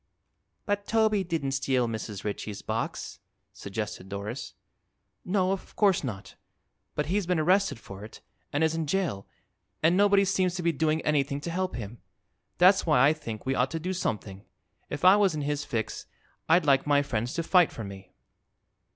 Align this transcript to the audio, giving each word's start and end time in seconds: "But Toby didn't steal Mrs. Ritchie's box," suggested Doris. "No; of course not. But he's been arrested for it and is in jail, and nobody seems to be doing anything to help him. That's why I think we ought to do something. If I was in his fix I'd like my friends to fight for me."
"But 0.65 0.87
Toby 0.87 1.23
didn't 1.23 1.51
steal 1.51 1.87
Mrs. 1.87 2.23
Ritchie's 2.23 2.63
box," 2.63 3.19
suggested 3.53 4.09
Doris. 4.09 4.55
"No; 5.23 5.51
of 5.51 5.75
course 5.75 6.03
not. 6.03 6.33
But 6.95 7.05
he's 7.05 7.27
been 7.27 7.37
arrested 7.39 7.77
for 7.79 8.03
it 8.03 8.19
and 8.51 8.63
is 8.63 8.73
in 8.73 8.87
jail, 8.87 9.27
and 9.83 9.95
nobody 9.95 10.25
seems 10.25 10.55
to 10.55 10.63
be 10.63 10.71
doing 10.71 11.01
anything 11.03 11.39
to 11.41 11.51
help 11.51 11.75
him. 11.75 12.01
That's 12.57 12.83
why 12.83 13.07
I 13.07 13.13
think 13.13 13.45
we 13.45 13.53
ought 13.53 13.69
to 13.69 13.79
do 13.79 13.93
something. 13.93 14.43
If 14.89 15.05
I 15.05 15.17
was 15.17 15.35
in 15.35 15.41
his 15.43 15.65
fix 15.65 16.07
I'd 16.49 16.65
like 16.65 16.87
my 16.87 17.03
friends 17.03 17.35
to 17.35 17.43
fight 17.43 17.71
for 17.71 17.83
me." 17.83 18.11